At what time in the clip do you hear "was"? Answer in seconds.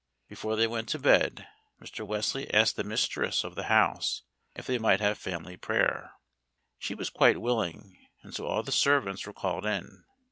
6.95-7.11